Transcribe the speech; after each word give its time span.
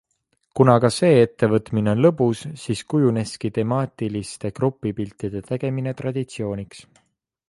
Kuna 0.59 0.75
ka 0.83 0.89
see 0.93 1.17
ettevõtmine 1.25 1.91
on 1.91 1.99
lõbus, 2.05 2.41
siis 2.61 2.81
kujuneski 2.93 3.51
temaatiliste 3.59 4.51
grupipiltide 4.61 5.43
tegemine 5.51 5.95
traditsiooniks. 6.01 6.81